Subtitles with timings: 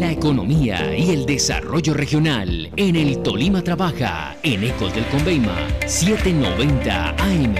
[0.00, 5.54] La economía y el desarrollo regional en el Tolima Trabaja, en Ecos del Conveima,
[5.86, 7.54] 790 AM.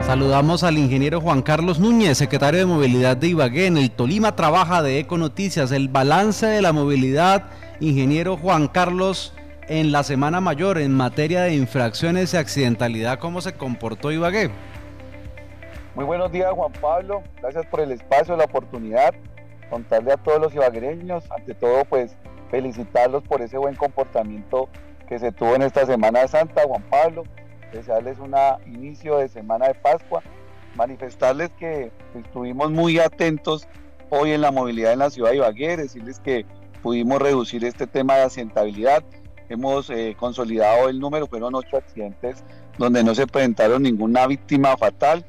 [0.00, 3.66] Saludamos al ingeniero Juan Carlos Núñez, secretario de Movilidad de Ibagué.
[3.66, 5.72] En el Tolima trabaja de Eco Noticias.
[5.72, 7.50] El balance de la movilidad,
[7.80, 9.34] ingeniero Juan Carlos,
[9.68, 14.50] en la Semana Mayor en materia de infracciones y accidentalidad, ¿cómo se comportó Ibagué?
[15.94, 17.22] Muy buenos días, Juan Pablo.
[17.40, 19.14] Gracias por el espacio, la oportunidad.
[19.68, 22.16] Contarle a todos los ibaguereños, ante todo, pues
[22.50, 24.68] felicitarlos por ese buen comportamiento
[25.08, 27.24] que se tuvo en esta Semana Santa, Juan Pablo
[27.72, 28.34] desearles un
[28.66, 30.22] inicio de semana de Pascua,
[30.74, 33.68] manifestarles que estuvimos muy atentos
[34.10, 36.44] hoy en la movilidad en la ciudad de Ibagué, decirles que
[36.82, 39.04] pudimos reducir este tema de asentabilidad,
[39.48, 42.44] hemos eh, consolidado el número, fueron ocho accidentes
[42.78, 45.24] donde no se presentaron ninguna víctima fatal,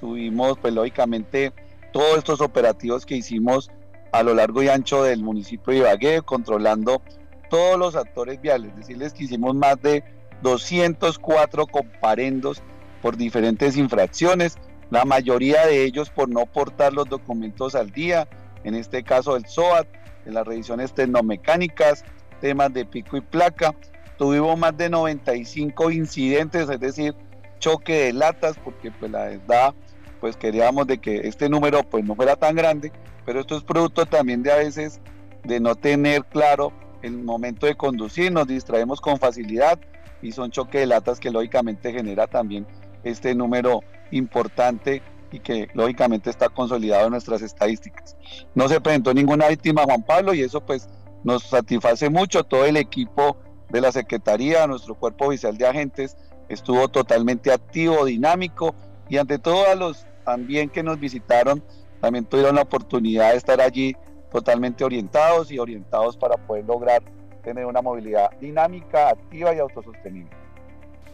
[0.00, 1.52] tuvimos pues lógicamente
[1.92, 3.70] todos estos operativos que hicimos
[4.12, 7.02] a lo largo y ancho del municipio de Ibagué, controlando
[7.48, 10.02] todos los actores viales, decirles que hicimos más de
[10.42, 12.62] 204 comparendos
[13.02, 14.56] por diferentes infracciones,
[14.90, 18.28] la mayoría de ellos por no portar los documentos al día,
[18.64, 19.86] en este caso el SOAT,
[20.26, 22.04] en las revisiones tecnomecánicas,
[22.40, 23.74] temas de pico y placa.
[24.18, 27.14] Tuvimos más de 95 incidentes, es decir,
[27.58, 29.74] choque de latas, porque pues la verdad,
[30.20, 32.92] pues queríamos de que este número pues no fuera tan grande,
[33.24, 35.00] pero esto es producto también de a veces
[35.44, 39.78] de no tener claro el momento de conducir, nos distraemos con facilidad,
[40.22, 42.66] y son choque de latas que lógicamente genera también
[43.04, 48.16] este número importante y que lógicamente está consolidado en nuestras estadísticas.
[48.54, 50.88] No se presentó ninguna víctima, Juan Pablo, y eso pues
[51.24, 52.44] nos satisface mucho.
[52.44, 53.36] Todo el equipo
[53.70, 56.16] de la Secretaría, nuestro cuerpo oficial de agentes,
[56.48, 58.74] estuvo totalmente activo, dinámico,
[59.10, 61.62] y ante todo a los también que nos visitaron,
[62.00, 63.96] también tuvieron la oportunidad de estar allí
[64.30, 67.02] totalmente orientados y orientados para poder lograr
[67.42, 70.30] tener una movilidad dinámica, activa y autosostenible.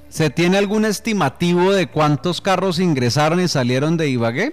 [0.09, 4.53] ¿Se tiene algún estimativo de cuántos carros ingresaron y salieron de Ibagué?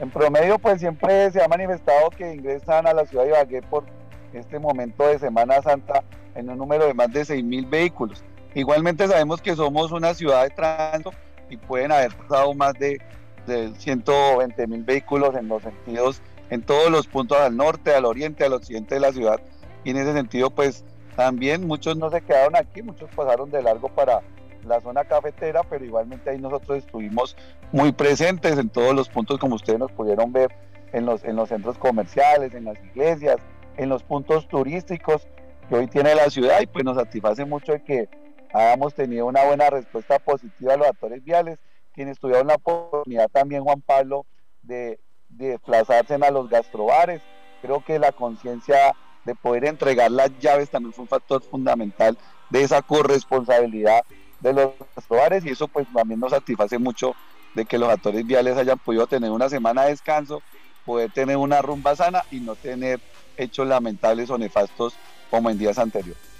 [0.00, 3.84] En promedio, pues siempre se ha manifestado que ingresan a la ciudad de Ibagué por
[4.32, 6.02] este momento de Semana Santa
[6.34, 8.24] en un número de más de 6 mil vehículos.
[8.54, 11.12] Igualmente sabemos que somos una ciudad de tránsito
[11.48, 13.00] y pueden haber pasado más de,
[13.46, 16.20] de 120 mil vehículos en los sentidos,
[16.50, 19.40] en todos los puntos al norte, al oriente, al occidente de la ciudad.
[19.84, 20.84] Y en ese sentido pues
[21.16, 24.20] también muchos no se quedaron aquí, muchos pasaron de largo para
[24.66, 27.36] la zona cafetera, pero igualmente ahí nosotros estuvimos
[27.72, 30.50] muy presentes en todos los puntos como ustedes nos pudieron ver
[30.92, 33.36] en los, en los centros comerciales, en las iglesias,
[33.76, 35.26] en los puntos turísticos
[35.68, 38.08] que hoy tiene la ciudad y pues nos satisface mucho de que
[38.52, 41.58] hayamos tenido una buena respuesta positiva a los actores viales,
[41.92, 44.26] quienes tuvieron la oportunidad también, Juan Pablo,
[44.62, 47.22] de, de desplazarse a los gastrobares.
[47.62, 52.16] Creo que la conciencia de poder entregar las llaves también fue un factor fundamental
[52.50, 54.02] de esa corresponsabilidad
[54.40, 54.70] de los
[55.08, 57.14] hogares y eso pues también nos satisface mucho
[57.54, 60.42] de que los actores viales hayan podido tener una semana de descanso,
[60.84, 63.00] poder tener una rumba sana y no tener
[63.36, 64.94] hechos lamentables o nefastos
[65.30, 66.35] como en días anteriores.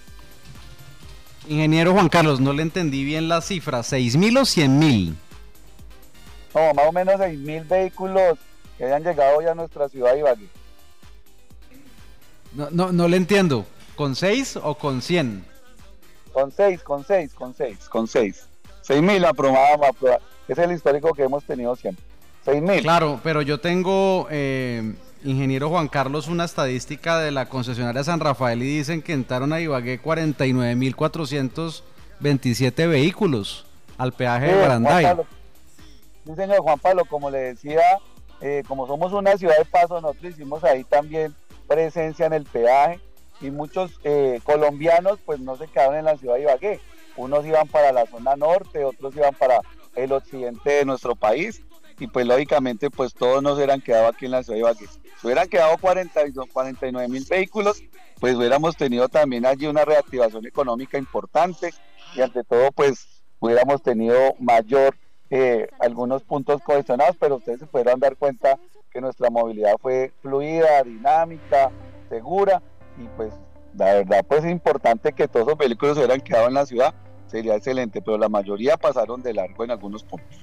[1.48, 5.16] Ingeniero Juan Carlos, no le entendí bien la cifra, ¿6 mil o 100 mil?
[6.54, 8.38] No, más o menos 6 mil vehículos
[8.78, 10.48] que hayan llegado hoy a nuestra ciudad de Ibagué.
[12.52, 13.66] No, no, no le entiendo.
[13.94, 15.44] ¿Con 6 o con 100?
[16.32, 18.46] Con 6, con 6, con 6, con 6.
[18.82, 19.90] 6 mil aprobada,
[20.48, 22.04] es el histórico que hemos tenido siempre.
[22.44, 22.82] 6 mil.
[22.82, 24.94] Claro, pero yo tengo, eh,
[25.26, 29.60] ingeniero Juan Carlos, una estadística de la concesionaria San Rafael y dicen que entraron a
[29.60, 33.66] Ibagué 49.427 vehículos
[33.98, 35.16] al peaje de Baranday.
[36.24, 37.98] Sí, señor Juan Pablo, como le decía,
[38.40, 41.34] eh, como somos una ciudad de paso, nosotros hicimos ahí también
[41.66, 43.00] presencia en el peaje
[43.40, 46.78] y muchos eh, colombianos pues no se quedaron en la ciudad de Ibagué.
[47.16, 49.60] Unos iban para la zona norte, otros iban para
[49.96, 51.62] el occidente de nuestro país
[51.98, 54.86] y pues lógicamente pues todos nos hubieran quedado aquí en la ciudad de Ibagué.
[54.86, 57.82] Si hubieran quedado 42, 49 mil vehículos,
[58.20, 61.72] pues hubiéramos tenido también allí una reactivación económica importante
[62.14, 63.06] y ante todo pues
[63.40, 64.96] hubiéramos tenido mayor
[65.30, 68.58] eh, algunos puntos cohesionados, pero ustedes se pudieron dar cuenta
[68.90, 71.70] que nuestra movilidad fue fluida, dinámica,
[72.08, 72.62] segura
[72.98, 73.32] y pues
[73.76, 76.94] la verdad pues es importante que todos los vehículos hubieran quedado en la ciudad,
[77.26, 80.38] sería excelente, pero la mayoría pasaron de largo en algunos puntos.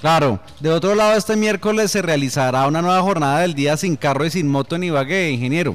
[0.00, 4.24] Claro, de otro lado este miércoles se realizará una nueva jornada del día sin carro
[4.24, 5.72] y sin moto en Ibagué, ingeniero.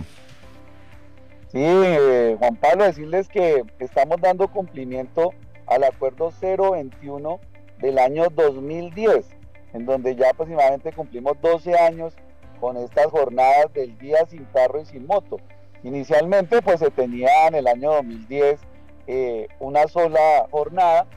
[1.52, 5.34] Sí, eh, Juan Pablo, decirles que estamos dando cumplimiento
[5.68, 7.40] al acuerdo 021
[7.80, 9.26] del año 2010,
[9.74, 12.14] en donde ya aproximadamente cumplimos 12 años
[12.62, 15.38] con estas jornadas del día sin carro y sin moto.
[15.84, 18.62] Inicialmente pues se tenía en el año 2010
[19.08, 21.08] eh, una sola jornada,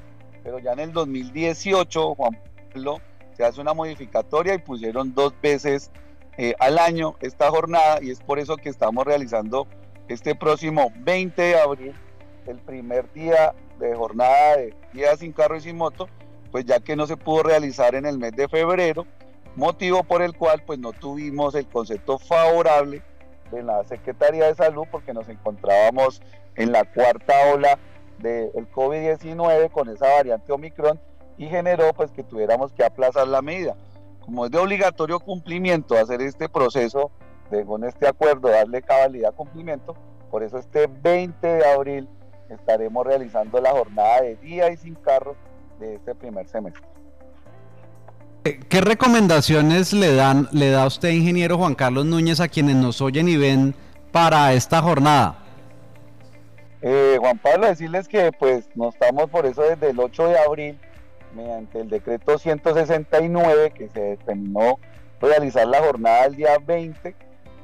[0.42, 2.36] pero ya en el 2018 Juan
[3.36, 5.90] Se hace una modificatoria y pusieron dos veces
[6.38, 9.66] eh, al año esta jornada y es por eso que estamos realizando
[10.08, 11.94] este próximo 20 de abril
[12.46, 16.08] el primer día de jornada de día sin carro y sin moto,
[16.50, 19.06] pues ya que no se pudo realizar en el mes de febrero,
[19.54, 23.02] motivo por el cual pues no tuvimos el concepto favorable
[23.50, 26.22] de la Secretaría de Salud porque nos encontrábamos
[26.56, 27.78] en la cuarta ola
[28.18, 31.00] del COVID-19 con esa variante Omicron
[31.38, 33.76] y generó pues que tuviéramos que aplazar la medida.
[34.20, 37.10] Como es de obligatorio cumplimiento hacer este proceso
[37.50, 39.96] de, con este acuerdo, darle cabalidad cumplimiento,
[40.30, 42.08] por eso este 20 de abril
[42.50, 45.36] estaremos realizando la jornada de día y sin carro
[45.78, 46.82] de este primer semestre.
[48.68, 53.28] ¿Qué recomendaciones le dan, le da usted, ingeniero Juan Carlos Núñez, a quienes nos oyen
[53.28, 53.74] y ven
[54.12, 55.38] para esta jornada?
[56.80, 60.78] Eh, Juan Pablo, decirles que pues nos estamos por eso desde el 8 de abril,
[61.36, 64.78] mediante el decreto 169 que se determinó
[65.20, 67.14] realizar la jornada el día 20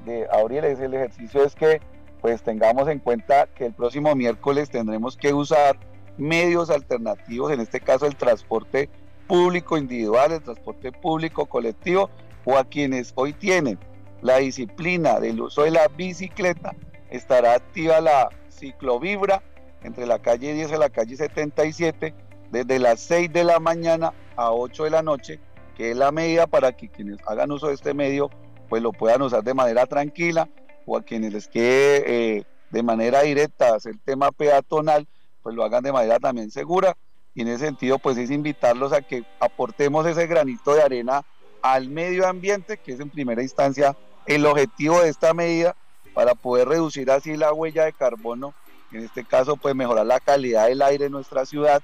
[0.04, 1.80] de abril, es el ejercicio es que
[2.20, 5.76] pues tengamos en cuenta que el próximo miércoles tendremos que usar
[6.18, 8.88] medios alternativos, en este caso el transporte
[9.26, 12.10] público individual, el transporte público colectivo
[12.44, 13.78] o a quienes hoy tienen
[14.20, 16.74] la disciplina del uso de la bicicleta,
[17.10, 19.42] estará activa la ciclovibra
[19.82, 22.14] entre la calle 10 y la calle 77
[22.52, 25.40] desde las 6 de la mañana a 8 de la noche,
[25.74, 28.30] que es la medida para que quienes hagan uso de este medio
[28.68, 30.48] pues lo puedan usar de manera tranquila
[30.84, 35.08] o a quienes les quede eh, de manera directa hacer tema peatonal,
[35.42, 36.96] pues lo hagan de manera también segura.
[37.34, 41.24] Y en ese sentido pues es invitarlos a que aportemos ese granito de arena
[41.62, 43.96] al medio ambiente, que es en primera instancia
[44.26, 45.74] el objetivo de esta medida
[46.12, 48.52] para poder reducir así la huella de carbono,
[48.92, 51.82] en este caso pues mejorar la calidad del aire en nuestra ciudad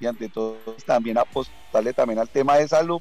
[0.00, 3.00] y ante todo pues, también apostarle también al tema de salud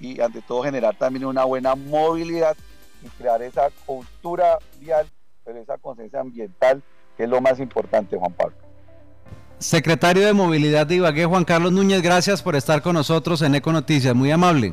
[0.00, 2.56] y ante todo generar también una buena movilidad
[3.02, 5.06] y crear esa cultura vial,
[5.44, 6.82] pero esa conciencia ambiental
[7.16, 8.56] que es lo más importante, Juan Pablo.
[9.58, 13.72] Secretario de Movilidad de Ibagué, Juan Carlos Núñez, gracias por estar con nosotros en Eco
[13.72, 14.72] Noticias, muy amable.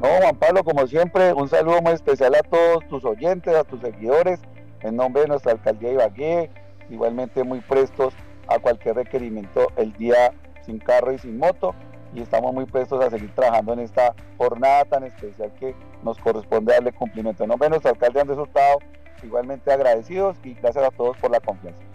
[0.00, 3.82] No, Juan Pablo, como siempre, un saludo muy especial a todos tus oyentes, a tus
[3.82, 4.40] seguidores,
[4.80, 6.50] en nombre de nuestra alcaldía de Ibagué,
[6.88, 8.14] igualmente muy prestos
[8.48, 10.32] a cualquier requerimiento el día
[10.66, 11.74] sin carro y sin moto,
[12.14, 16.72] y estamos muy prestos a seguir trabajando en esta jornada tan especial que nos corresponde
[16.72, 17.46] darle cumplimiento.
[17.46, 18.78] De nuestro alcalde Andrés Hurtado,
[19.22, 21.85] igualmente agradecidos y gracias a todos por la confianza.